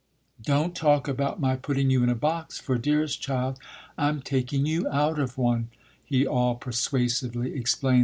Don't 0.41 0.73
talk 0.75 1.07
about 1.07 1.39
my 1.39 1.55
putting 1.55 1.91
you 1.91 2.01
in 2.01 2.09
a 2.09 2.15
box, 2.15 2.57
for, 2.57 2.79
dearest 2.79 3.21
child, 3.21 3.59
I'm 3.99 4.19
taking 4.23 4.65
you 4.65 4.89
out 4.89 5.19
of 5.19 5.37
one," 5.37 5.69
he 6.03 6.25
all 6.25 6.55
persuasively 6.55 7.53
explained. 7.53 7.99